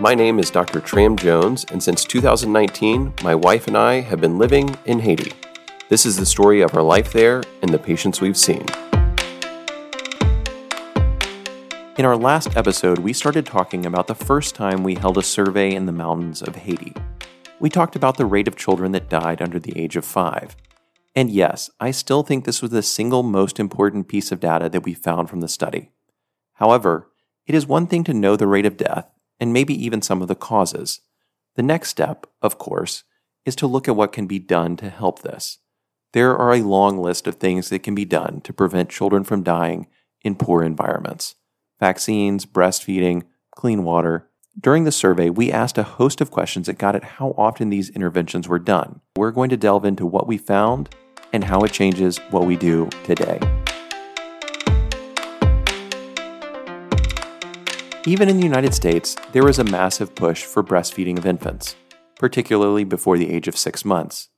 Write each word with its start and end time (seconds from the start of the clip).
My 0.00 0.14
name 0.14 0.38
is 0.38 0.48
Dr. 0.48 0.80
Tram 0.80 1.14
Jones, 1.14 1.66
and 1.70 1.82
since 1.82 2.06
2019, 2.06 3.12
my 3.22 3.34
wife 3.34 3.66
and 3.66 3.76
I 3.76 4.00
have 4.00 4.18
been 4.18 4.38
living 4.38 4.74
in 4.86 4.98
Haiti. 4.98 5.30
This 5.90 6.06
is 6.06 6.16
the 6.16 6.24
story 6.24 6.62
of 6.62 6.74
our 6.74 6.82
life 6.82 7.12
there 7.12 7.42
and 7.60 7.70
the 7.70 7.78
patients 7.78 8.18
we've 8.18 8.38
seen. 8.38 8.64
In 11.98 12.06
our 12.06 12.16
last 12.16 12.56
episode, 12.56 13.00
we 13.00 13.12
started 13.12 13.44
talking 13.44 13.84
about 13.84 14.06
the 14.06 14.14
first 14.14 14.54
time 14.54 14.82
we 14.82 14.94
held 14.94 15.18
a 15.18 15.22
survey 15.22 15.74
in 15.74 15.84
the 15.84 15.92
mountains 15.92 16.40
of 16.40 16.56
Haiti. 16.56 16.94
We 17.58 17.68
talked 17.68 17.94
about 17.94 18.16
the 18.16 18.24
rate 18.24 18.48
of 18.48 18.56
children 18.56 18.92
that 18.92 19.10
died 19.10 19.42
under 19.42 19.58
the 19.58 19.78
age 19.78 19.96
of 19.96 20.06
five. 20.06 20.56
And 21.14 21.28
yes, 21.28 21.68
I 21.78 21.90
still 21.90 22.22
think 22.22 22.46
this 22.46 22.62
was 22.62 22.70
the 22.70 22.82
single 22.82 23.22
most 23.22 23.60
important 23.60 24.08
piece 24.08 24.32
of 24.32 24.40
data 24.40 24.70
that 24.70 24.84
we 24.84 24.94
found 24.94 25.28
from 25.28 25.40
the 25.40 25.46
study. 25.46 25.90
However, 26.54 27.10
it 27.46 27.54
is 27.54 27.66
one 27.66 27.86
thing 27.86 28.02
to 28.04 28.14
know 28.14 28.34
the 28.34 28.46
rate 28.46 28.64
of 28.64 28.78
death 28.78 29.12
and 29.40 29.52
maybe 29.52 29.74
even 29.74 30.02
some 30.02 30.22
of 30.22 30.28
the 30.28 30.34
causes. 30.34 31.00
The 31.56 31.62
next 31.62 31.88
step, 31.88 32.26
of 32.42 32.58
course, 32.58 33.04
is 33.44 33.56
to 33.56 33.66
look 33.66 33.88
at 33.88 33.96
what 33.96 34.12
can 34.12 34.26
be 34.26 34.38
done 34.38 34.76
to 34.76 34.90
help 34.90 35.22
this. 35.22 35.58
There 36.12 36.36
are 36.36 36.52
a 36.52 36.62
long 36.62 36.98
list 36.98 37.26
of 37.26 37.36
things 37.36 37.68
that 37.70 37.82
can 37.82 37.94
be 37.94 38.04
done 38.04 38.40
to 38.42 38.52
prevent 38.52 38.90
children 38.90 39.24
from 39.24 39.42
dying 39.42 39.86
in 40.22 40.36
poor 40.36 40.62
environments 40.62 41.36
vaccines, 41.78 42.44
breastfeeding, 42.44 43.22
clean 43.56 43.84
water. 43.84 44.28
During 44.60 44.84
the 44.84 44.92
survey, 44.92 45.30
we 45.30 45.50
asked 45.50 45.78
a 45.78 45.82
host 45.82 46.20
of 46.20 46.30
questions 46.30 46.66
that 46.66 46.76
got 46.76 46.94
at 46.94 47.04
how 47.04 47.34
often 47.38 47.70
these 47.70 47.88
interventions 47.90 48.46
were 48.46 48.58
done. 48.58 49.00
We're 49.16 49.30
going 49.30 49.48
to 49.48 49.56
delve 49.56 49.86
into 49.86 50.04
what 50.04 50.26
we 50.26 50.36
found 50.36 50.94
and 51.32 51.44
how 51.44 51.60
it 51.60 51.72
changes 51.72 52.18
what 52.30 52.44
we 52.44 52.56
do 52.56 52.90
today. 53.04 53.38
Even 58.06 58.30
in 58.30 58.38
the 58.38 58.42
United 58.44 58.72
States, 58.72 59.14
there 59.32 59.46
is 59.46 59.58
a 59.58 59.64
massive 59.64 60.14
push 60.14 60.42
for 60.42 60.64
breastfeeding 60.64 61.18
of 61.18 61.26
infants, 61.26 61.76
particularly 62.18 62.82
before 62.82 63.18
the 63.18 63.30
age 63.30 63.46
of 63.46 63.58
six 63.58 63.84
months. 63.84 64.30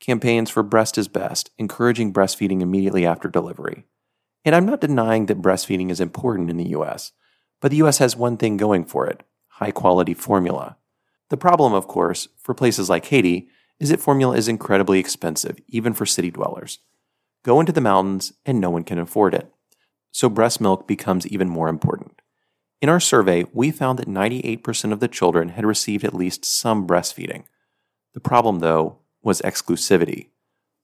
Campaigns 0.00 0.48
for 0.48 0.62
Breast 0.62 0.96
is 0.96 1.08
Best, 1.08 1.50
encouraging 1.58 2.14
breastfeeding 2.14 2.62
immediately 2.62 3.04
after 3.04 3.28
delivery. 3.28 3.84
And 4.46 4.54
I'm 4.54 4.64
not 4.64 4.80
denying 4.80 5.26
that 5.26 5.42
breastfeeding 5.42 5.90
is 5.90 6.00
important 6.00 6.48
in 6.48 6.56
the 6.56 6.70
US, 6.70 7.12
but 7.60 7.70
the 7.70 7.82
US 7.82 7.98
has 7.98 8.16
one 8.16 8.38
thing 8.38 8.56
going 8.56 8.82
for 8.84 9.06
it 9.06 9.22
high 9.56 9.72
quality 9.72 10.14
formula. 10.14 10.78
The 11.28 11.36
problem, 11.36 11.74
of 11.74 11.86
course, 11.86 12.28
for 12.38 12.54
places 12.54 12.88
like 12.88 13.04
Haiti 13.04 13.46
is 13.78 13.90
that 13.90 14.00
formula 14.00 14.36
is 14.36 14.48
incredibly 14.48 14.98
expensive, 14.98 15.60
even 15.68 15.92
for 15.92 16.06
city 16.06 16.30
dwellers. 16.30 16.78
Go 17.44 17.60
into 17.60 17.72
the 17.72 17.82
mountains 17.82 18.32
and 18.46 18.58
no 18.58 18.70
one 18.70 18.84
can 18.84 18.98
afford 18.98 19.34
it. 19.34 19.52
So 20.12 20.30
breast 20.30 20.62
milk 20.62 20.88
becomes 20.88 21.26
even 21.26 21.50
more 21.50 21.68
important. 21.68 22.21
In 22.82 22.88
our 22.88 22.98
survey, 22.98 23.46
we 23.52 23.70
found 23.70 24.00
that 24.00 24.08
98% 24.08 24.92
of 24.92 24.98
the 24.98 25.06
children 25.06 25.50
had 25.50 25.64
received 25.64 26.02
at 26.04 26.12
least 26.12 26.44
some 26.44 26.84
breastfeeding. 26.84 27.44
The 28.12 28.20
problem, 28.20 28.58
though, 28.58 28.98
was 29.22 29.40
exclusivity. 29.42 30.30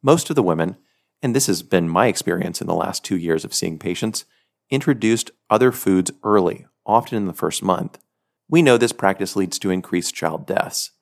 Most 0.00 0.30
of 0.30 0.36
the 0.36 0.42
women, 0.44 0.76
and 1.22 1.34
this 1.34 1.48
has 1.48 1.64
been 1.64 1.88
my 1.88 2.06
experience 2.06 2.60
in 2.60 2.68
the 2.68 2.74
last 2.74 3.04
two 3.04 3.16
years 3.16 3.44
of 3.44 3.52
seeing 3.52 3.80
patients, 3.80 4.26
introduced 4.70 5.32
other 5.50 5.72
foods 5.72 6.12
early, 6.22 6.66
often 6.86 7.16
in 7.16 7.26
the 7.26 7.32
first 7.32 7.64
month. 7.64 7.98
We 8.48 8.62
know 8.62 8.78
this 8.78 8.92
practice 8.92 9.34
leads 9.34 9.58
to 9.58 9.70
increased 9.70 10.14
child 10.14 10.46
deaths. 10.46 10.92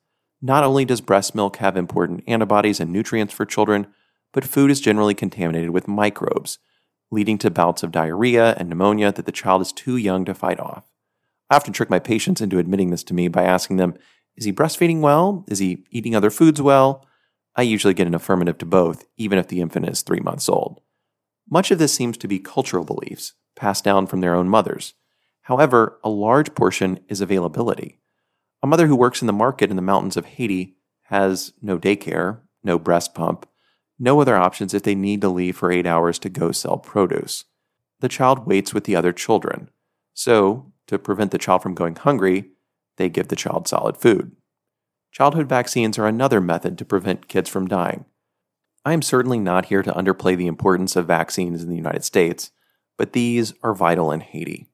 Not 0.41 0.63
only 0.63 0.83
does 0.83 1.01
breast 1.01 1.35
milk 1.35 1.57
have 1.57 1.77
important 1.77 2.23
antibodies 2.25 2.79
and 2.79 2.91
nutrients 2.91 3.35
for 3.35 3.45
children, 3.45 3.85
but 4.33 4.43
food 4.43 4.71
is 4.71 4.81
generally 4.81 5.13
contaminated 5.13 5.69
with 5.69 5.87
microbes, 5.87 6.57
leading 7.11 7.37
to 7.39 7.49
bouts 7.49 7.83
of 7.83 7.91
diarrhea 7.91 8.55
and 8.57 8.69
pneumonia 8.69 9.11
that 9.11 9.25
the 9.25 9.31
child 9.31 9.61
is 9.61 9.71
too 9.71 9.97
young 9.97 10.25
to 10.25 10.33
fight 10.33 10.59
off. 10.59 10.85
I 11.49 11.55
often 11.55 11.73
trick 11.73 11.89
my 11.89 11.99
patients 11.99 12.41
into 12.41 12.59
admitting 12.59 12.89
this 12.89 13.03
to 13.05 13.13
me 13.13 13.27
by 13.27 13.43
asking 13.43 13.77
them, 13.77 13.95
Is 14.35 14.45
he 14.45 14.53
breastfeeding 14.53 14.99
well? 14.99 15.45
Is 15.47 15.59
he 15.59 15.85
eating 15.89 16.15
other 16.15 16.29
foods 16.29 16.61
well? 16.61 17.05
I 17.55 17.61
usually 17.63 17.93
get 17.93 18.07
an 18.07 18.13
affirmative 18.13 18.57
to 18.59 18.65
both, 18.65 19.05
even 19.17 19.39
if 19.39 19.47
the 19.47 19.61
infant 19.61 19.89
is 19.89 20.01
three 20.01 20.19
months 20.19 20.47
old. 20.47 20.81
Much 21.49 21.71
of 21.71 21.79
this 21.79 21.93
seems 21.93 22.17
to 22.17 22.27
be 22.27 22.39
cultural 22.39 22.83
beliefs, 22.83 23.33
passed 23.55 23.83
down 23.83 24.05
from 24.05 24.19
their 24.19 24.35
own 24.35 24.49
mothers. 24.49 24.93
However, 25.43 25.97
a 26.03 26.09
large 26.09 26.53
portion 26.53 26.99
is 27.07 27.21
availability. 27.21 27.99
A 28.61 28.67
mother 28.67 28.87
who 28.87 28.95
works 28.95 29.21
in 29.21 29.27
the 29.27 29.33
market 29.33 29.69
in 29.69 29.75
the 29.75 29.81
mountains 29.81 30.17
of 30.17 30.25
Haiti 30.25 30.75
has 31.03 31.53
no 31.61 31.79
daycare, 31.79 32.41
no 32.63 32.77
breast 32.77 33.15
pump, 33.15 33.47
no 33.99 34.21
other 34.21 34.35
options 34.35 34.73
if 34.73 34.83
they 34.83 34.95
need 34.95 35.21
to 35.21 35.29
leave 35.29 35.57
for 35.57 35.71
eight 35.71 35.85
hours 35.85 36.19
to 36.19 36.29
go 36.29 36.51
sell 36.51 36.77
produce. 36.77 37.45
The 37.99 38.09
child 38.09 38.45
waits 38.45 38.73
with 38.73 38.83
the 38.83 38.95
other 38.95 39.11
children. 39.11 39.69
So, 40.13 40.71
to 40.87 40.99
prevent 40.99 41.31
the 41.31 41.37
child 41.37 41.63
from 41.63 41.75
going 41.75 41.95
hungry, 41.95 42.51
they 42.97 43.09
give 43.09 43.27
the 43.27 43.35
child 43.35 43.67
solid 43.67 43.97
food. 43.97 44.35
Childhood 45.11 45.49
vaccines 45.49 45.97
are 45.97 46.07
another 46.07 46.41
method 46.41 46.77
to 46.77 46.85
prevent 46.85 47.27
kids 47.27 47.49
from 47.49 47.67
dying. 47.67 48.05
I 48.85 48.93
am 48.93 49.01
certainly 49.01 49.39
not 49.39 49.65
here 49.65 49.83
to 49.83 49.91
underplay 49.91 50.37
the 50.37 50.47
importance 50.47 50.95
of 50.95 51.07
vaccines 51.07 51.63
in 51.63 51.69
the 51.69 51.75
United 51.75 52.03
States, 52.03 52.51
but 52.97 53.13
these 53.13 53.53
are 53.63 53.73
vital 53.73 54.11
in 54.11 54.21
Haiti. 54.21 54.67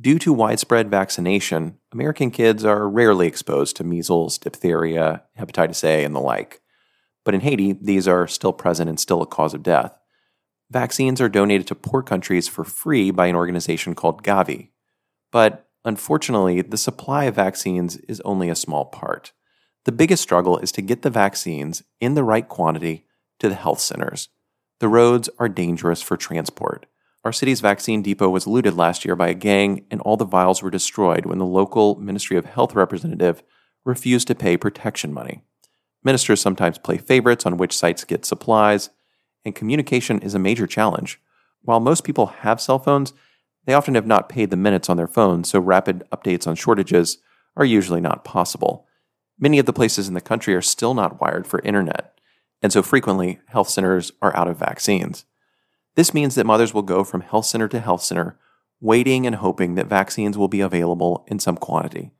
Due 0.00 0.18
to 0.20 0.32
widespread 0.32 0.90
vaccination, 0.90 1.76
American 1.92 2.30
kids 2.30 2.64
are 2.64 2.88
rarely 2.88 3.26
exposed 3.26 3.76
to 3.76 3.84
measles, 3.84 4.38
diphtheria, 4.38 5.24
hepatitis 5.38 5.84
A, 5.84 6.04
and 6.04 6.14
the 6.14 6.20
like. 6.20 6.62
But 7.24 7.34
in 7.34 7.40
Haiti, 7.40 7.72
these 7.72 8.08
are 8.08 8.26
still 8.26 8.52
present 8.52 8.88
and 8.88 8.98
still 8.98 9.22
a 9.22 9.26
cause 9.26 9.54
of 9.54 9.62
death. 9.62 9.96
Vaccines 10.70 11.20
are 11.20 11.28
donated 11.28 11.66
to 11.66 11.74
poor 11.74 12.02
countries 12.02 12.48
for 12.48 12.64
free 12.64 13.10
by 13.10 13.26
an 13.26 13.36
organization 13.36 13.94
called 13.94 14.22
Gavi. 14.22 14.70
But 15.32 15.68
unfortunately, 15.84 16.62
the 16.62 16.76
supply 16.76 17.24
of 17.24 17.34
vaccines 17.34 17.96
is 18.08 18.20
only 18.20 18.48
a 18.48 18.54
small 18.54 18.84
part. 18.86 19.32
The 19.84 19.92
biggest 19.92 20.22
struggle 20.22 20.58
is 20.58 20.72
to 20.72 20.82
get 20.82 21.02
the 21.02 21.10
vaccines 21.10 21.82
in 22.00 22.14
the 22.14 22.24
right 22.24 22.48
quantity 22.48 23.06
to 23.40 23.48
the 23.48 23.54
health 23.54 23.80
centers. 23.80 24.28
The 24.78 24.88
roads 24.88 25.28
are 25.38 25.48
dangerous 25.48 26.02
for 26.02 26.16
transport. 26.16 26.86
Our 27.24 27.32
city's 27.32 27.60
vaccine 27.60 28.00
depot 28.00 28.30
was 28.30 28.46
looted 28.46 28.76
last 28.76 29.04
year 29.04 29.14
by 29.16 29.28
a 29.28 29.34
gang, 29.34 29.84
and 29.90 30.00
all 30.00 30.16
the 30.16 30.24
vials 30.24 30.62
were 30.62 30.70
destroyed 30.70 31.26
when 31.26 31.38
the 31.38 31.44
local 31.44 31.96
Ministry 31.96 32.36
of 32.36 32.46
Health 32.46 32.74
representative 32.74 33.42
refused 33.84 34.28
to 34.28 34.34
pay 34.34 34.56
protection 34.56 35.12
money. 35.12 35.42
Ministers 36.02 36.40
sometimes 36.40 36.78
play 36.78 36.96
favorites 36.96 37.44
on 37.44 37.56
which 37.56 37.76
sites 37.76 38.04
get 38.04 38.24
supplies, 38.24 38.90
and 39.44 39.54
communication 39.54 40.20
is 40.20 40.34
a 40.34 40.38
major 40.38 40.66
challenge. 40.66 41.20
While 41.62 41.80
most 41.80 42.04
people 42.04 42.26
have 42.26 42.60
cell 42.60 42.78
phones, 42.78 43.12
they 43.66 43.74
often 43.74 43.94
have 43.94 44.06
not 44.06 44.28
paid 44.28 44.50
the 44.50 44.56
minutes 44.56 44.88
on 44.88 44.96
their 44.96 45.06
phones, 45.06 45.50
so 45.50 45.60
rapid 45.60 46.04
updates 46.10 46.46
on 46.46 46.54
shortages 46.54 47.18
are 47.56 47.64
usually 47.64 48.00
not 48.00 48.24
possible. 48.24 48.86
Many 49.38 49.58
of 49.58 49.66
the 49.66 49.72
places 49.72 50.08
in 50.08 50.14
the 50.14 50.20
country 50.20 50.54
are 50.54 50.62
still 50.62 50.94
not 50.94 51.20
wired 51.20 51.46
for 51.46 51.60
internet, 51.60 52.18
and 52.62 52.72
so 52.72 52.82
frequently 52.82 53.40
health 53.46 53.68
centers 53.68 54.12
are 54.22 54.36
out 54.36 54.48
of 54.48 54.58
vaccines. 54.58 55.24
This 55.96 56.14
means 56.14 56.34
that 56.34 56.46
mothers 56.46 56.72
will 56.72 56.82
go 56.82 57.04
from 57.04 57.20
health 57.20 57.46
center 57.46 57.68
to 57.68 57.80
health 57.80 58.02
center, 58.02 58.38
waiting 58.80 59.26
and 59.26 59.36
hoping 59.36 59.74
that 59.74 59.86
vaccines 59.86 60.38
will 60.38 60.48
be 60.48 60.60
available 60.60 61.24
in 61.26 61.38
some 61.38 61.56
quantity. 61.56 62.10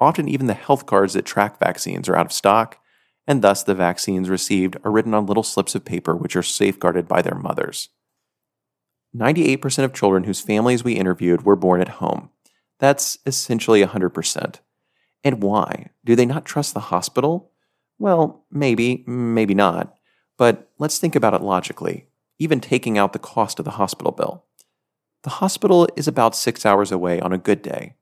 Often, 0.00 0.28
even 0.28 0.46
the 0.46 0.54
health 0.54 0.86
cards 0.86 1.12
that 1.14 1.24
track 1.24 1.58
vaccines 1.60 2.08
are 2.08 2.16
out 2.16 2.26
of 2.26 2.32
stock, 2.32 2.78
and 3.26 3.42
thus 3.42 3.62
the 3.62 3.74
vaccines 3.74 4.28
received 4.28 4.76
are 4.84 4.90
written 4.90 5.14
on 5.14 5.26
little 5.26 5.42
slips 5.42 5.74
of 5.74 5.84
paper 5.84 6.14
which 6.14 6.36
are 6.36 6.42
safeguarded 6.42 7.08
by 7.08 7.22
their 7.22 7.34
mothers. 7.34 7.88
98% 9.16 9.84
of 9.84 9.94
children 9.94 10.24
whose 10.24 10.40
families 10.40 10.82
we 10.82 10.94
interviewed 10.94 11.42
were 11.42 11.56
born 11.56 11.80
at 11.80 11.88
home. 11.88 12.30
That's 12.80 13.18
essentially 13.24 13.84
100%. 13.84 14.56
And 15.22 15.42
why? 15.42 15.90
Do 16.04 16.16
they 16.16 16.26
not 16.26 16.44
trust 16.44 16.74
the 16.74 16.80
hospital? 16.80 17.52
Well, 17.98 18.44
maybe, 18.50 19.04
maybe 19.06 19.54
not. 19.54 19.94
But 20.36 20.70
let's 20.78 20.98
think 20.98 21.14
about 21.14 21.34
it 21.34 21.42
logically, 21.42 22.08
even 22.38 22.60
taking 22.60 22.98
out 22.98 23.12
the 23.12 23.18
cost 23.18 23.58
of 23.58 23.64
the 23.64 23.72
hospital 23.72 24.12
bill. 24.12 24.44
The 25.22 25.30
hospital 25.30 25.88
is 25.96 26.08
about 26.08 26.36
six 26.36 26.66
hours 26.66 26.92
away 26.92 27.20
on 27.20 27.32
a 27.32 27.38
good 27.38 27.62
day, 27.62 27.94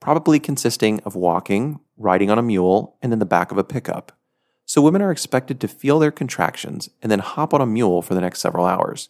probably 0.00 0.40
consisting 0.40 1.00
of 1.00 1.16
walking, 1.16 1.80
riding 1.98 2.30
on 2.30 2.38
a 2.38 2.42
mule, 2.42 2.96
and 3.02 3.12
in 3.12 3.18
the 3.18 3.26
back 3.26 3.52
of 3.52 3.58
a 3.58 3.64
pickup. 3.64 4.18
So 4.66 4.80
women 4.80 5.02
are 5.02 5.10
expected 5.10 5.60
to 5.60 5.68
feel 5.68 5.98
their 5.98 6.10
contractions 6.10 6.88
and 7.02 7.10
then 7.10 7.18
hop 7.18 7.52
on 7.52 7.60
a 7.60 7.66
mule 7.66 8.02
for 8.02 8.14
the 8.14 8.20
next 8.20 8.40
several 8.40 8.66
hours. 8.66 9.08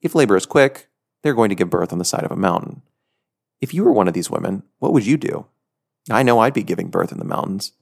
If 0.00 0.14
labor 0.14 0.36
is 0.36 0.46
quick, 0.46 0.88
they're 1.22 1.34
going 1.34 1.48
to 1.48 1.54
give 1.54 1.70
birth 1.70 1.92
on 1.92 1.98
the 1.98 2.04
side 2.04 2.24
of 2.24 2.30
a 2.30 2.36
mountain. 2.36 2.82
If 3.60 3.72
you 3.72 3.84
were 3.84 3.92
one 3.92 4.08
of 4.08 4.14
these 4.14 4.30
women, 4.30 4.62
what 4.78 4.92
would 4.92 5.06
you 5.06 5.16
do? 5.16 5.46
I 6.10 6.22
know 6.22 6.38
I'd 6.38 6.54
be 6.54 6.62
giving 6.62 6.88
birth 6.88 7.12
in 7.12 7.18
the 7.18 7.24
mountains. 7.24 7.72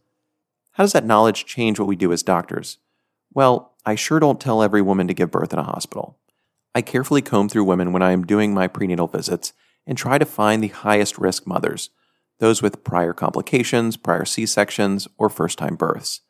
How 0.72 0.84
does 0.84 0.92
that 0.92 1.04
knowledge 1.04 1.44
change 1.44 1.78
what 1.78 1.88
we 1.88 1.96
do 1.96 2.12
as 2.12 2.22
doctors? 2.22 2.78
Well, 3.34 3.72
I 3.84 3.94
sure 3.94 4.20
don't 4.20 4.40
tell 4.40 4.62
every 4.62 4.80
woman 4.80 5.08
to 5.08 5.14
give 5.14 5.30
birth 5.30 5.52
in 5.52 5.58
a 5.58 5.64
hospital. 5.64 6.18
I 6.74 6.82
carefully 6.82 7.20
comb 7.20 7.48
through 7.48 7.64
women 7.64 7.92
when 7.92 8.02
I 8.02 8.12
am 8.12 8.24
doing 8.24 8.54
my 8.54 8.68
prenatal 8.68 9.06
visits 9.06 9.52
and 9.86 9.98
try 9.98 10.18
to 10.18 10.24
find 10.24 10.62
the 10.62 10.68
highest 10.68 11.18
risk 11.18 11.46
mothers, 11.46 11.90
those 12.38 12.62
with 12.62 12.84
prior 12.84 13.12
complications, 13.12 13.96
prior 13.96 14.24
C 14.24 14.46
sections, 14.46 15.08
or 15.18 15.28
first 15.28 15.58
time 15.58 15.74
births. 15.74 16.20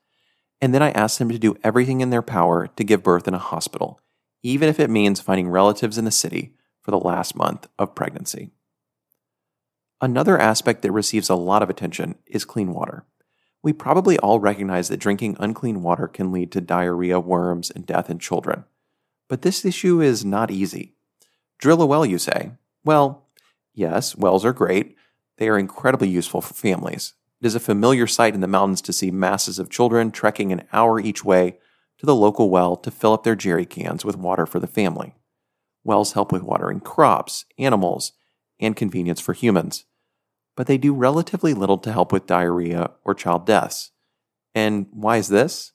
And 0.62 0.72
then 0.72 0.82
I 0.82 0.92
ask 0.92 1.18
them 1.18 1.28
to 1.30 1.40
do 1.40 1.56
everything 1.64 2.00
in 2.00 2.10
their 2.10 2.22
power 2.22 2.68
to 2.68 2.84
give 2.84 3.02
birth 3.02 3.26
in 3.26 3.34
a 3.34 3.38
hospital, 3.38 4.00
even 4.44 4.68
if 4.68 4.78
it 4.78 4.88
means 4.88 5.20
finding 5.20 5.48
relatives 5.48 5.98
in 5.98 6.04
the 6.04 6.12
city 6.12 6.54
for 6.80 6.92
the 6.92 7.00
last 7.00 7.34
month 7.34 7.66
of 7.80 7.96
pregnancy. 7.96 8.52
Another 10.00 10.38
aspect 10.38 10.82
that 10.82 10.92
receives 10.92 11.28
a 11.28 11.34
lot 11.34 11.62
of 11.62 11.68
attention 11.68 12.14
is 12.26 12.44
clean 12.44 12.72
water. 12.72 13.04
We 13.62 13.72
probably 13.72 14.18
all 14.18 14.38
recognize 14.38 14.88
that 14.88 14.98
drinking 14.98 15.36
unclean 15.40 15.82
water 15.82 16.06
can 16.06 16.32
lead 16.32 16.52
to 16.52 16.60
diarrhea, 16.60 17.18
worms, 17.18 17.70
and 17.70 17.84
death 17.84 18.08
in 18.08 18.20
children. 18.20 18.64
But 19.28 19.42
this 19.42 19.64
issue 19.64 20.00
is 20.00 20.24
not 20.24 20.50
easy. 20.50 20.94
Drill 21.58 21.82
a 21.82 21.86
well, 21.86 22.06
you 22.06 22.18
say? 22.18 22.52
Well, 22.84 23.26
yes, 23.74 24.16
wells 24.16 24.44
are 24.44 24.52
great. 24.52 24.96
They 25.38 25.48
are 25.48 25.58
incredibly 25.58 26.08
useful 26.08 26.40
for 26.40 26.54
families. 26.54 27.14
It 27.42 27.46
is 27.46 27.54
a 27.54 27.60
familiar 27.60 28.06
sight 28.06 28.34
in 28.34 28.40
the 28.40 28.46
mountains 28.46 28.80
to 28.82 28.92
see 28.92 29.10
masses 29.10 29.58
of 29.58 29.68
children 29.68 30.10
trekking 30.10 30.52
an 30.52 30.62
hour 30.72 30.98
each 30.98 31.24
way 31.24 31.58
to 31.98 32.06
the 32.06 32.14
local 32.14 32.48
well 32.48 32.76
to 32.76 32.90
fill 32.90 33.12
up 33.12 33.24
their 33.24 33.36
jerry 33.36 33.66
cans 33.66 34.04
with 34.04 34.16
water 34.16 34.46
for 34.46 34.60
the 34.60 34.66
family. 34.66 35.14
Wells 35.84 36.12
help 36.12 36.32
with 36.32 36.42
watering 36.42 36.80
crops, 36.80 37.44
animals, 37.58 38.12
and 38.58 38.76
convenience 38.76 39.20
for 39.20 39.34
humans 39.34 39.84
but 40.56 40.66
they 40.66 40.78
do 40.78 40.94
relatively 40.94 41.54
little 41.54 41.78
to 41.78 41.92
help 41.92 42.12
with 42.12 42.26
diarrhea 42.26 42.90
or 43.04 43.14
child 43.14 43.46
deaths. 43.46 43.90
And 44.54 44.86
why 44.92 45.16
is 45.16 45.28
this? 45.28 45.72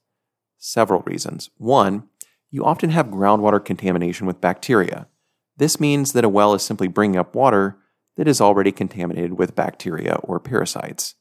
Several 0.57 1.01
reasons. 1.01 1.49
One, 1.57 2.03
you 2.49 2.63
often 2.63 2.91
have 2.91 3.07
groundwater 3.07 3.63
contamination 3.63 4.27
with 4.27 4.41
bacteria. 4.41 5.07
This 5.57 5.79
means 5.79 6.13
that 6.13 6.23
a 6.23 6.29
well 6.29 6.53
is 6.53 6.63
simply 6.63 6.87
bringing 6.87 7.17
up 7.17 7.35
water 7.35 7.77
that 8.15 8.27
is 8.27 8.41
already 8.41 8.71
contaminated 8.71 9.37
with 9.37 9.55
bacteria 9.55 10.15
or 10.23 10.39
parasites. 10.39 11.15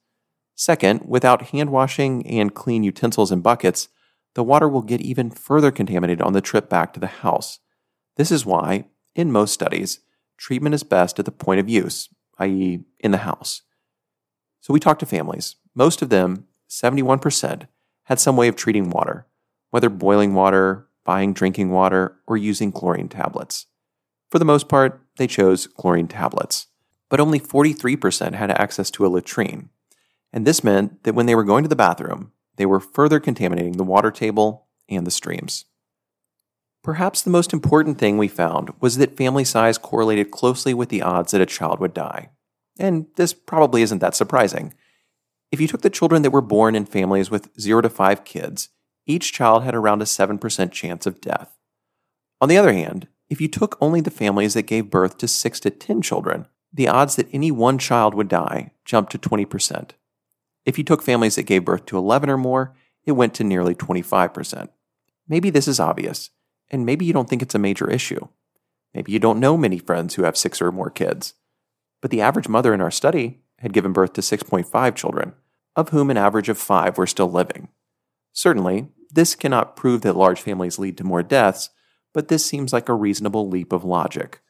Second, 0.56 1.02
without 1.04 1.50
hand 1.50 1.70
washing 1.70 2.26
and 2.26 2.54
clean 2.54 2.82
utensils 2.82 3.30
and 3.30 3.42
buckets, 3.42 3.88
the 4.34 4.42
water 4.42 4.68
will 4.68 4.82
get 4.82 5.02
even 5.02 5.30
further 5.30 5.70
contaminated 5.70 6.22
on 6.22 6.32
the 6.32 6.40
trip 6.40 6.68
back 6.68 6.92
to 6.92 7.00
the 7.00 7.06
house. 7.06 7.60
This 8.16 8.30
is 8.30 8.46
why, 8.46 8.86
in 9.14 9.30
most 9.30 9.52
studies, 9.52 10.00
treatment 10.38 10.74
is 10.74 10.82
best 10.82 11.18
at 11.18 11.26
the 11.26 11.30
point 11.30 11.60
of 11.60 11.68
use, 11.68 12.08
i.e., 12.38 12.80
in 12.98 13.10
the 13.10 13.18
house. 13.18 13.62
So 14.62 14.72
we 14.72 14.80
talked 14.80 15.00
to 15.00 15.06
families. 15.06 15.56
Most 15.74 16.00
of 16.00 16.08
them, 16.08 16.46
71%, 16.70 17.68
had 18.04 18.18
some 18.18 18.36
way 18.36 18.48
of 18.48 18.56
treating 18.56 18.88
water, 18.90 19.26
whether 19.70 19.90
boiling 19.90 20.34
water, 20.34 20.88
buying 21.04 21.34
drinking 21.34 21.70
water, 21.70 22.16
or 22.26 22.36
using 22.36 22.72
chlorine 22.72 23.08
tablets. 23.08 23.66
For 24.30 24.38
the 24.38 24.44
most 24.44 24.68
part, 24.68 25.00
they 25.18 25.26
chose 25.26 25.66
chlorine 25.66 26.08
tablets. 26.08 26.66
But 27.08 27.20
only 27.20 27.38
43% 27.38 28.34
had 28.34 28.50
access 28.50 28.90
to 28.92 29.06
a 29.06 29.08
latrine. 29.08 29.70
And 30.32 30.46
this 30.46 30.64
meant 30.64 31.04
that 31.04 31.14
when 31.14 31.26
they 31.26 31.34
were 31.34 31.44
going 31.44 31.62
to 31.62 31.68
the 31.68 31.76
bathroom, 31.76 32.32
they 32.56 32.66
were 32.66 32.80
further 32.80 33.20
contaminating 33.20 33.76
the 33.76 33.84
water 33.84 34.10
table 34.10 34.66
and 34.88 35.06
the 35.06 35.10
streams. 35.10 35.66
Perhaps 36.82 37.22
the 37.22 37.30
most 37.30 37.52
important 37.52 37.98
thing 37.98 38.16
we 38.16 38.28
found 38.28 38.70
was 38.80 38.96
that 38.96 39.16
family 39.16 39.44
size 39.44 39.76
correlated 39.78 40.30
closely 40.30 40.72
with 40.72 40.88
the 40.88 41.02
odds 41.02 41.32
that 41.32 41.40
a 41.40 41.46
child 41.46 41.80
would 41.80 41.92
die. 41.92 42.30
And 42.78 43.06
this 43.16 43.32
probably 43.32 43.82
isn't 43.82 43.98
that 43.98 44.14
surprising. 44.14 44.72
If 45.50 45.60
you 45.60 45.66
took 45.66 45.82
the 45.82 45.90
children 45.90 46.22
that 46.22 46.30
were 46.30 46.40
born 46.40 46.74
in 46.74 46.86
families 46.86 47.30
with 47.30 47.48
0 47.58 47.80
to 47.82 47.90
5 47.90 48.24
kids, 48.24 48.68
each 49.06 49.32
child 49.32 49.64
had 49.64 49.74
around 49.74 50.02
a 50.02 50.04
7% 50.04 50.72
chance 50.72 51.06
of 51.06 51.20
death. 51.20 51.56
On 52.40 52.48
the 52.48 52.58
other 52.58 52.72
hand, 52.72 53.08
if 53.28 53.40
you 53.40 53.48
took 53.48 53.76
only 53.80 54.00
the 54.00 54.10
families 54.10 54.54
that 54.54 54.62
gave 54.62 54.90
birth 54.90 55.18
to 55.18 55.28
6 55.28 55.60
to 55.60 55.70
10 55.70 56.02
children, 56.02 56.46
the 56.72 56.88
odds 56.88 57.16
that 57.16 57.32
any 57.32 57.50
one 57.50 57.78
child 57.78 58.14
would 58.14 58.28
die 58.28 58.72
jumped 58.84 59.12
to 59.12 59.18
20%. 59.18 59.90
If 60.66 60.76
you 60.76 60.84
took 60.84 61.00
families 61.00 61.36
that 61.36 61.44
gave 61.44 61.64
birth 61.64 61.86
to 61.86 61.96
11 61.96 62.28
or 62.28 62.36
more, 62.36 62.74
it 63.04 63.12
went 63.12 63.32
to 63.34 63.44
nearly 63.44 63.74
25%. 63.74 64.68
Maybe 65.28 65.48
this 65.48 65.68
is 65.68 65.80
obvious, 65.80 66.30
and 66.70 66.84
maybe 66.84 67.04
you 67.04 67.12
don't 67.12 67.28
think 67.28 67.40
it's 67.40 67.54
a 67.54 67.58
major 67.58 67.88
issue. 67.88 68.28
Maybe 68.92 69.12
you 69.12 69.20
don't 69.20 69.40
know 69.40 69.56
many 69.56 69.78
friends 69.78 70.14
who 70.14 70.24
have 70.24 70.36
six 70.36 70.60
or 70.60 70.72
more 70.72 70.90
kids. 70.90 71.34
But 72.02 72.10
the 72.10 72.20
average 72.20 72.48
mother 72.48 72.74
in 72.74 72.80
our 72.80 72.90
study 72.90 73.42
had 73.60 73.72
given 73.72 73.92
birth 73.92 74.12
to 74.14 74.20
6.5 74.20 74.94
children, 74.96 75.34
of 75.76 75.90
whom 75.90 76.10
an 76.10 76.16
average 76.16 76.48
of 76.48 76.58
five 76.58 76.98
were 76.98 77.06
still 77.06 77.30
living. 77.30 77.68
Certainly, 78.32 78.88
this 79.10 79.34
cannot 79.34 79.76
prove 79.76 80.02
that 80.02 80.16
large 80.16 80.40
families 80.40 80.78
lead 80.78 80.98
to 80.98 81.04
more 81.04 81.22
deaths, 81.22 81.70
but 82.12 82.28
this 82.28 82.44
seems 82.44 82.72
like 82.72 82.88
a 82.88 82.94
reasonable 82.94 83.48
leap 83.48 83.72
of 83.72 83.84
logic. 83.84 84.40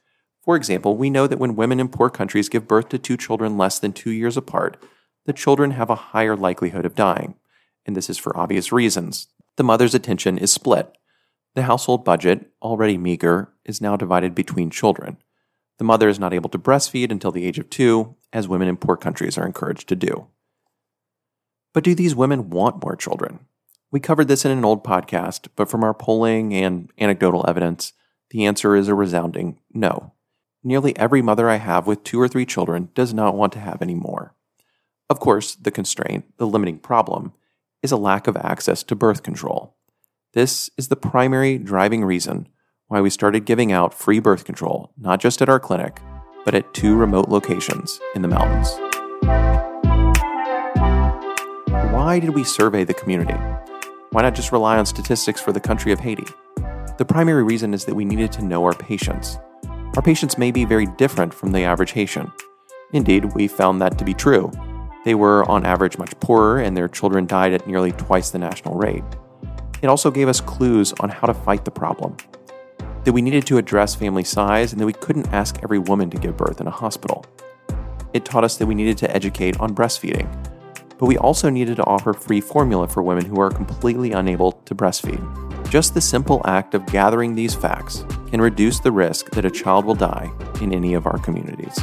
For 0.42 0.56
example, 0.56 0.96
we 0.96 1.10
know 1.10 1.26
that 1.26 1.38
when 1.38 1.56
women 1.56 1.80
in 1.80 1.88
poor 1.88 2.08
countries 2.08 2.48
give 2.48 2.68
birth 2.68 2.88
to 2.90 2.98
two 2.98 3.16
children 3.16 3.58
less 3.58 3.78
than 3.78 3.92
two 3.92 4.10
years 4.10 4.36
apart, 4.36 4.82
the 5.26 5.32
children 5.32 5.73
have 5.73 5.90
a 5.90 5.96
higher 5.96 6.37
likelihood 6.37 6.87
of 6.87 6.94
dying. 6.94 7.34
And 7.84 7.96
this 7.96 8.08
is 8.08 8.19
for 8.19 8.37
obvious 8.37 8.73
reasons. 8.73 9.28
The 9.56 9.64
mother's 9.64 9.94
attention 9.94 10.38
is 10.38 10.52
split. 10.52 10.96
The 11.55 11.62
household 11.62 12.05
budget, 12.05 12.50
already 12.62 12.96
meager, 12.96 13.52
is 13.64 13.81
now 13.81 13.96
divided 13.96 14.34
between 14.34 14.70
children. 14.70 15.19
The 15.78 15.84
mother 15.84 16.08
is 16.08 16.19
not 16.19 16.32
able 16.32 16.50
to 16.50 16.58
breastfeed 16.58 17.11
until 17.11 17.32
the 17.32 17.44
age 17.44 17.58
of 17.58 17.69
two, 17.69 18.17
as 18.32 18.49
women 18.49 18.69
in 18.69 18.76
poor 18.76 18.96
countries 18.96 19.37
are 19.37 19.46
encouraged 19.46 19.88
to 19.88 19.96
do. 19.96 20.28
But 21.75 21.84
do 21.84 21.94
these 21.94 22.14
women 22.14 22.50
want 22.50 22.82
more 22.82 22.96
children? 22.96 23.40
We 23.90 24.00
covered 24.00 24.28
this 24.28 24.44
in 24.44 24.50
an 24.50 24.64
old 24.64 24.84
podcast, 24.84 25.49
but 25.56 25.69
from 25.69 25.84
our 25.84 25.94
polling 25.94 26.55
and 26.55 26.90
anecdotal 26.99 27.44
evidence, 27.49 27.93
the 28.31 28.44
answer 28.44 28.76
is 28.76 28.88
a 28.88 28.94
resounding 28.94 29.58
no. 29.73 30.12
Nearly 30.62 30.96
every 30.96 31.23
mother 31.23 31.49
I 31.49 31.56
have 31.56 31.87
with 31.87 32.05
two 32.05 32.20
or 32.20 32.28
three 32.28 32.46
children 32.46 32.90
does 32.94 33.14
not 33.14 33.37
want 33.37 33.52
to 33.55 33.61
have 33.61 33.81
any 33.81 33.94
more. 33.94 34.36
Of 35.08 35.20
course, 35.20 35.55
the 35.55 35.70
constraint, 35.70 36.25
the 36.37 36.47
limiting 36.47 36.79
problem, 36.79 37.32
is 37.82 37.93
a 37.93 37.97
lack 37.97 38.26
of 38.26 38.37
access 38.37 38.82
to 38.82 38.97
birth 38.97 39.23
control. 39.23 39.76
This 40.32 40.69
is 40.76 40.88
the 40.88 40.97
primary 40.97 41.58
driving 41.58 42.05
reason 42.05 42.49
why 42.88 43.00
we 43.00 43.11
started 43.11 43.44
giving 43.44 43.70
out 43.70 43.94
free 43.94 44.19
birth 44.19 44.44
control, 44.44 44.93
not 44.99 45.20
just 45.20 45.41
at 45.41 45.49
our 45.49 45.61
clinic, 45.61 46.00
but 46.44 46.55
at 46.55 46.75
two 46.75 46.97
remote 46.97 47.29
locations 47.29 48.00
in 48.17 48.23
the 48.23 48.29
mountains. 48.29 48.69
Why 51.93 52.19
did 52.20 52.31
we 52.31 52.43
survey 52.43 52.82
the 52.82 52.94
community? 52.94 53.38
Why 54.11 54.23
not 54.23 54.35
just 54.35 54.50
rely 54.50 54.76
on 54.76 54.87
statistics 54.87 55.41
for 55.41 55.52
the 55.52 55.61
country 55.61 55.93
of 55.93 56.00
Haiti? 56.00 56.26
The 56.99 57.05
primary 57.06 57.44
reason 57.44 57.75
is 57.75 57.85
that 57.85 57.94
we 57.94 58.05
needed 58.05 58.32
to 58.32 58.44
know 58.44 58.64
our 58.64 58.75
patients. 58.75 59.38
Our 59.94 60.02
patients 60.02 60.37
may 60.37 60.50
be 60.50 60.64
very 60.64 60.87
different 60.87 61.32
from 61.32 61.52
the 61.52 61.62
average 61.62 61.93
Haitian. 61.93 62.32
Indeed, 62.93 63.35
we 63.35 63.47
found 63.47 63.81
that 63.81 63.99
to 63.99 64.05
be 64.05 64.14
true. 64.14 64.50
They 65.06 65.14
were, 65.14 65.49
on 65.49 65.64
average, 65.64 65.99
much 65.99 66.19
poorer, 66.19 66.58
and 66.58 66.76
their 66.76 66.88
children 66.88 67.26
died 67.26 67.53
at 67.53 67.64
nearly 67.64 67.93
twice 67.93 68.31
the 68.31 68.41
national 68.41 68.75
rate. 68.75 69.05
It 69.81 69.87
also 69.87 70.11
gave 70.11 70.26
us 70.26 70.41
clues 70.41 70.93
on 70.99 71.11
how 71.11 71.29
to 71.29 71.32
fight 71.32 71.64
the 71.64 71.70
problem. 71.70 72.17
That 73.05 73.12
we 73.12 73.23
needed 73.23 73.47
to 73.47 73.58
address 73.58 73.94
family 73.94 74.25
size 74.25 74.73
and 74.73 74.81
that 74.81 74.87
we 74.87 74.93
couldn't 74.93 75.32
ask 75.32 75.61
every 75.62 75.79
woman 75.79 76.11
to 76.11 76.19
give 76.19 76.37
birth 76.37 76.61
in 76.61 76.67
a 76.67 76.73
hospital. 76.73 77.25
It 78.14 78.25
taught 78.25 78.43
us 78.43 78.56
that 78.56 78.67
we 78.67 78.75
needed 78.75 78.99
to 78.99 79.14
educate 79.14 79.61
on 79.61 79.76
breastfeeding, 79.76 80.26
but 80.99 81.06
we 81.06 81.17
also 81.19 81.50
needed 81.50 81.76
to 81.76 81.85
offer 81.85 82.12
free 82.12 82.40
formula 82.40 82.88
for 82.88 83.04
women 83.04 83.26
who 83.26 83.40
are 83.40 83.50
completely 83.50 84.11
unable 84.11 84.50
to 84.64 84.75
breastfeed. 84.75 85.23
Just 85.71 85.95
the 85.95 86.00
simple 86.00 86.42
act 86.47 86.75
of 86.75 86.85
gathering 86.87 87.37
these 87.37 87.54
facts 87.54 88.04
can 88.30 88.40
reduce 88.40 88.80
the 88.80 88.90
risk 88.90 89.30
that 89.30 89.45
a 89.45 89.50
child 89.52 89.85
will 89.85 89.95
die 89.95 90.28
in 90.61 90.75
any 90.75 90.95
of 90.95 91.07
our 91.07 91.19
communities. 91.19 91.78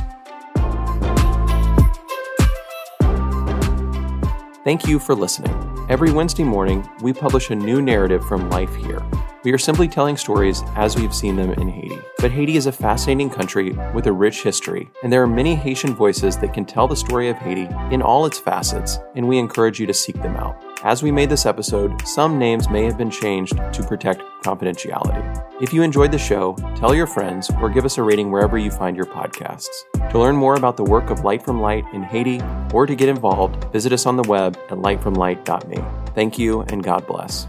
Thank 4.64 4.88
you 4.88 4.98
for 4.98 5.14
listening. 5.14 5.54
Every 5.90 6.10
Wednesday 6.10 6.46
morning, 6.46 6.88
we 7.02 7.12
publish 7.12 7.50
a 7.50 7.56
new 7.56 7.82
narrative 7.82 8.24
from 8.24 8.50
life 8.50 8.74
here. 8.74 9.04
We 9.44 9.52
are 9.52 9.58
simply 9.58 9.90
telling 9.90 10.16
stories 10.16 10.64
as 10.78 10.96
we've 10.96 11.14
seen 11.14 11.36
them 11.36 11.52
in 11.52 11.68
Haiti. 11.68 12.00
But 12.20 12.32
Haiti 12.32 12.56
is 12.56 12.66
a 12.66 12.72
fascinating 12.72 13.30
country 13.30 13.72
with 13.94 14.08
a 14.08 14.12
rich 14.14 14.42
history, 14.42 14.90
and 15.04 15.12
there 15.12 15.22
are 15.22 15.28
many 15.28 15.54
Haitian 15.54 15.94
voices 15.94 16.38
that 16.38 16.54
can 16.54 16.64
tell 16.64 16.88
the 16.88 16.96
story 16.96 17.28
of 17.28 17.36
Haiti 17.36 17.68
in 17.94 18.02
all 18.02 18.26
its 18.26 18.40
facets, 18.40 19.00
and 19.16 19.28
we 19.28 19.38
encourage 19.38 19.82
you 19.82 19.86
to 19.86 19.94
seek 19.94 20.16
them 20.22 20.38
out. 20.38 20.56
As 20.86 21.04
we 21.04 21.12
made 21.12 21.30
this 21.30 21.46
episode, 21.46 22.08
some 22.08 22.40
names 22.40 22.70
may 22.70 22.86
have 22.86 22.98
been 22.98 23.12
changed 23.12 23.58
to 23.58 23.84
protect 23.84 24.22
confidentiality. 24.46 25.46
If 25.62 25.74
you 25.74 25.82
enjoyed 25.82 26.14
the 26.14 26.18
show, 26.18 26.56
tell 26.78 26.96
your 26.96 27.08
friends 27.08 27.52
or 27.62 27.70
give 27.70 27.84
us 27.84 27.98
a 27.98 28.04
rating 28.04 28.32
wherever 28.32 28.58
you 28.58 28.72
find 28.72 28.96
your 28.96 29.06
podcasts. 29.06 29.76
To 30.12 30.20
learn 30.20 30.38
more 30.38 30.56
about 30.56 30.78
the 30.78 30.84
work 30.84 31.10
of 31.10 31.26
Light 31.26 31.44
from 31.44 31.60
Light 31.60 31.84
in 31.94 32.04
Haiti 32.04 32.42
or 32.74 32.86
to 32.86 32.96
get 32.96 33.10
involved, 33.10 33.62
visit 33.74 33.92
us 33.92 34.06
on 34.06 34.16
the 34.16 34.24
web 34.24 34.58
at 34.70 34.78
lightfromlight.me. 34.78 35.84
Thank 36.14 36.40
you 36.40 36.62
and 36.62 36.84
God 36.84 37.06
bless. 37.08 37.48